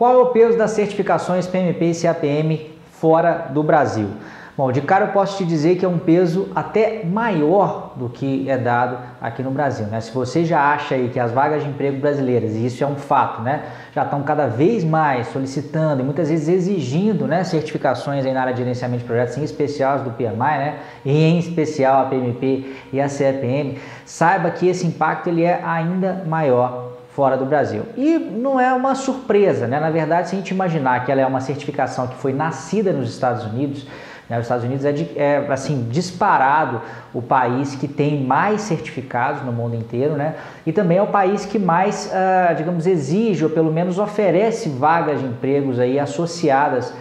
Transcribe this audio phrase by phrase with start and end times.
[0.00, 4.08] Qual é o peso das certificações PMP e CAPM fora do Brasil?
[4.56, 8.48] Bom, de cara eu posso te dizer que é um peso até maior do que
[8.48, 9.84] é dado aqui no Brasil.
[9.88, 10.00] Né?
[10.00, 12.96] Se você já acha aí que as vagas de emprego brasileiras, e isso é um
[12.96, 18.32] fato, né, já estão cada vez mais solicitando e muitas vezes exigindo né, certificações aí
[18.32, 22.06] na área de gerenciamento de projetos, em especial as do PMI, né, e em especial
[22.06, 23.76] a PMP e a CEPM,
[24.06, 27.82] saiba que esse impacto ele é ainda maior fora do Brasil.
[27.96, 29.80] E não é uma surpresa, né?
[29.80, 33.10] Na verdade, se a gente imaginar que ela é uma certificação que foi nascida nos
[33.10, 33.86] Estados Unidos,
[34.30, 34.38] né?
[34.38, 36.80] Os Estados Unidos é, de, é, assim disparado
[37.12, 40.36] o país que tem mais certificados no mundo inteiro, né?
[40.64, 45.18] E também é o país que mais, uh, digamos, exige ou pelo menos oferece vagas
[45.18, 46.94] de empregos aí associadas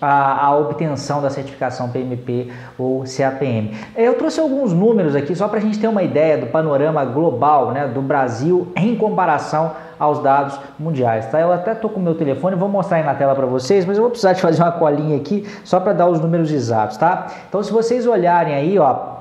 [0.00, 3.74] a, a, obtenção da certificação PMP ou CAPM.
[3.96, 7.72] Eu trouxe alguns números aqui só para a gente ter uma ideia do panorama global
[7.72, 11.26] né, do Brasil em comparação aos dados mundiais.
[11.26, 11.40] Tá?
[11.40, 13.96] Eu até estou com o meu telefone, vou mostrar aí na tela para vocês, mas
[13.96, 16.96] eu vou precisar de fazer uma colinha aqui só para dar os números exatos.
[16.96, 17.28] Tá?
[17.48, 19.16] Então, se vocês olharem aí, ó,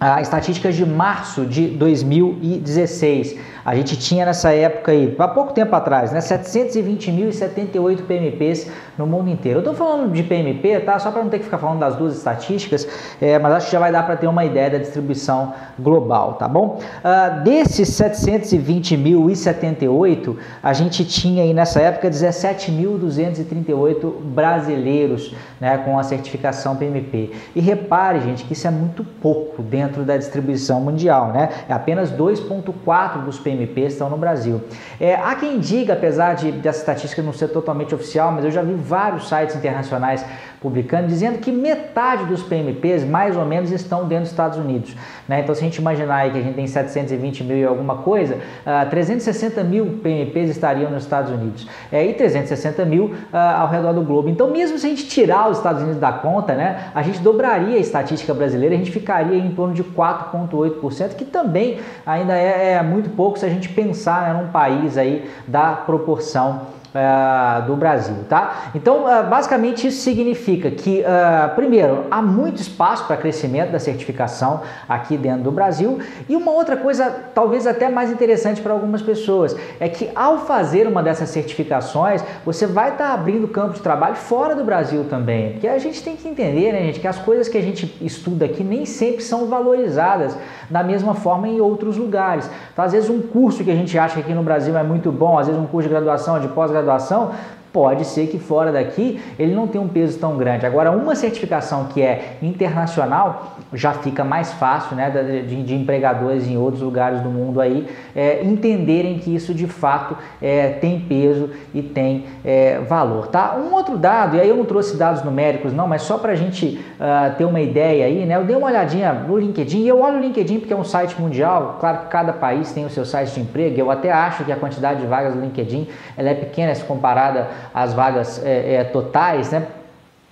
[0.00, 3.36] a estatísticas de março de 2016.
[3.68, 9.28] A gente tinha nessa época aí, há pouco tempo atrás, né, 720.078 PMPs no mundo
[9.28, 9.58] inteiro.
[9.58, 10.98] Eu estou falando de PMP, tá?
[10.98, 12.88] Só para não ter que ficar falando das duas estatísticas,
[13.20, 16.48] é, mas acho que já vai dar para ter uma ideia da distribuição global, tá
[16.48, 16.80] bom?
[16.80, 26.74] Uh, desses 720.078, a gente tinha aí nessa época 17.238 brasileiros, né, com a certificação
[26.74, 27.32] PMP.
[27.54, 31.50] E repare, gente, que isso é muito pouco dentro da distribuição mundial, né?
[31.68, 34.60] É apenas 2,4 dos PMP Estão no Brasil.
[35.00, 38.62] É, há quem diga, apesar de dessa estatística não ser totalmente oficial, mas eu já
[38.62, 40.24] vi vários sites internacionais
[40.60, 44.94] publicando, dizendo que metade dos PMPs mais ou menos estão dentro dos Estados Unidos.
[45.28, 45.40] Né?
[45.40, 48.88] Então, se a gente imaginar que a gente tem 720 mil e alguma coisa, uh,
[48.90, 54.02] 360 mil PMPs estariam nos Estados Unidos é, e 360 mil uh, ao redor do
[54.02, 54.28] globo.
[54.28, 57.76] Então, mesmo se a gente tirar os Estados Unidos da conta, né, a gente dobraria
[57.76, 62.82] a estatística brasileira, a gente ficaria em torno de 4,8%, que também ainda é, é,
[62.82, 68.16] muito pouco se a gente pensar né, num país aí da proporção uh, do Brasil,
[68.28, 68.70] tá?
[68.74, 74.62] Então, uh, basicamente isso significa que, uh, primeiro, há muito espaço para crescimento da certificação
[74.88, 79.56] aqui dentro do Brasil e uma outra coisa, talvez até mais interessante para algumas pessoas,
[79.78, 84.16] é que ao fazer uma dessas certificações, você vai estar tá abrindo campo de trabalho
[84.16, 87.48] fora do Brasil também, porque a gente tem que entender, né, gente, que as coisas
[87.48, 90.36] que a gente estuda aqui nem sempre são valorizadas
[90.70, 92.48] da mesma forma em outros lugares.
[92.72, 95.10] Então, às vezes um curso que a gente acha que aqui no Brasil é muito
[95.10, 97.34] bom, às vezes um curso de graduação, de pós-graduação graduação,
[97.72, 100.66] pode ser que fora daqui ele não tenha um peso tão grande.
[100.66, 106.56] Agora, uma certificação que é internacional já fica mais fácil né, de, de empregadores em
[106.56, 107.86] outros lugares do mundo aí
[108.16, 113.28] é, entenderem que isso de fato é, tem peso e tem é, valor.
[113.28, 113.56] Tá?
[113.56, 116.34] Um outro dado, e aí eu não trouxe dados numéricos não, mas só para a
[116.34, 120.00] gente uh, ter uma ideia aí, né, eu dei uma olhadinha no LinkedIn, e eu
[120.00, 123.04] olho o LinkedIn porque é um site mundial, claro que cada país tem o seu
[123.04, 126.34] site de emprego, eu até acho que a quantidade de vagas do LinkedIn ela é
[126.34, 129.66] pequena se comparada às vagas é, é, totais, né?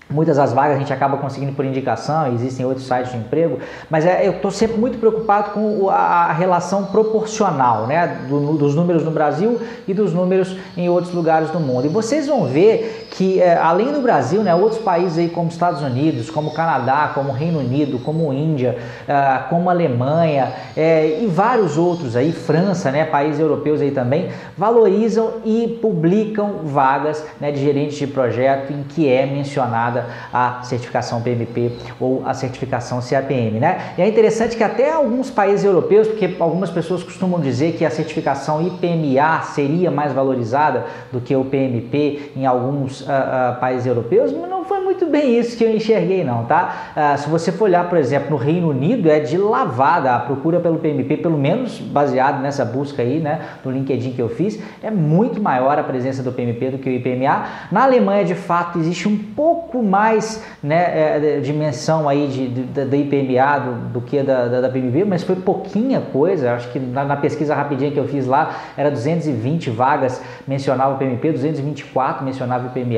[0.08, 3.58] Muitas das vagas a gente acaba conseguindo por indicação, existem outros sites de emprego,
[3.90, 9.02] mas é, eu estou sempre muito preocupado com a, relação proporcional né, do, dos números
[9.02, 11.86] no Brasil e dos números em outros lugares do mundo.
[11.86, 15.80] E vocês vão ver que, é, além do Brasil, né, outros países aí como Estados
[15.80, 18.76] Unidos, como Canadá, como Reino Unido, como Índia,
[19.08, 25.36] é, como Alemanha é, e vários outros aí, França, né, países europeus aí também, valorizam
[25.46, 31.72] e publicam vagas né, de gerentes de projeto em que é mencionado a certificação PMP
[31.98, 33.94] ou a certificação CAPM, né?
[33.96, 37.90] E é interessante que até alguns países europeus, porque algumas pessoas costumam dizer que a
[37.90, 44.48] certificação IPMA seria mais valorizada do que o PMP em alguns uh, países europeus, mas
[44.48, 46.92] não foi muito bem isso que eu enxerguei não, tá?
[46.96, 50.60] Uh, se você for olhar, por exemplo, no Reino Unido, é de lavada a procura
[50.60, 54.90] pelo PMP, pelo menos baseado nessa busca aí, né, no LinkedIn que eu fiz, é
[54.90, 57.44] muito maior a presença do PMP do que o IPMA.
[57.70, 62.96] Na Alemanha, de fato, existe um pouco mais né, é, dimensão aí de, de, da
[62.96, 66.54] IPMA do, do que da, da, da, PMB, mas foi pouquinha coisa.
[66.54, 70.98] Acho que na, na, pesquisa rapidinha que eu fiz lá era 220 vagas mencionava o
[70.98, 72.95] PMP, 224 mencionava o IPMA.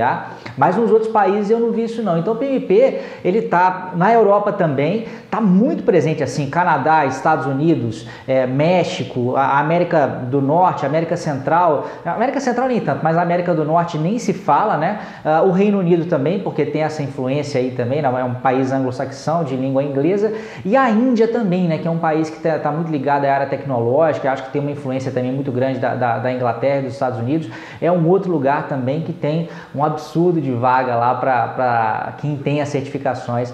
[0.56, 2.18] Mas nos outros países eu não vi isso não.
[2.18, 8.06] Então o PMP, ele tá na Europa também, tá muito presente assim, Canadá, Estados Unidos,
[8.26, 13.54] é, México, a América do Norte, América Central, América Central nem tanto, mas a América
[13.54, 15.00] do Norte nem se fala, né?
[15.24, 19.44] Uh, o Reino Unido também, porque tem essa influência aí também, é um país anglo-saxão
[19.44, 20.32] de língua inglesa,
[20.64, 21.78] e a Índia também, né?
[21.78, 24.60] Que é um país que está tá muito ligado à área tecnológica, acho que tem
[24.60, 27.48] uma influência também muito grande da, da, da Inglaterra e dos Estados Unidos,
[27.80, 29.48] é um outro lugar também que tem
[29.78, 33.52] um absurdo de vaga lá para quem tem as certificações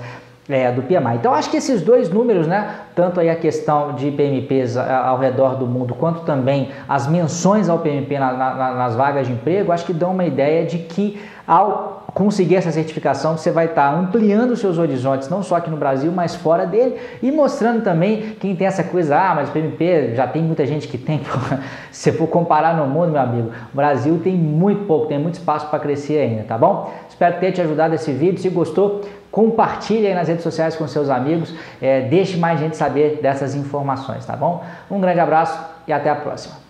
[0.48, 1.16] é, do PMI.
[1.16, 5.56] Então acho que esses dois números, né, tanto aí a questão de PMPs ao redor
[5.56, 9.84] do mundo, quanto também as menções ao PMP na, na, nas vagas de emprego, acho
[9.84, 14.60] que dão uma ideia de que ao conseguir essa certificação, você vai estar ampliando os
[14.60, 18.66] seus horizontes, não só aqui no Brasil, mas fora dele, e mostrando também quem tem
[18.66, 21.20] essa coisa, ah, mas o PMP já tem muita gente que tem,
[21.90, 25.66] se for comparar no mundo, meu amigo, o Brasil tem muito pouco, tem muito espaço
[25.66, 26.94] para crescer ainda, tá bom?
[27.08, 31.10] Espero ter te ajudado esse vídeo, se gostou, compartilhe aí nas redes sociais com seus
[31.10, 31.52] amigos,
[31.82, 34.62] é, deixe mais gente saber dessas informações, tá bom?
[34.88, 35.58] Um grande abraço
[35.88, 36.63] e até a próxima.